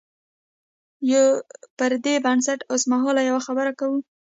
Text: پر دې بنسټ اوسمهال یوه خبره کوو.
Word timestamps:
پر 1.77 1.91
دې 2.05 2.15
بنسټ 2.25 2.59
اوسمهال 2.71 3.17
یوه 3.29 3.41
خبره 3.47 3.71
کوو. 3.79 3.97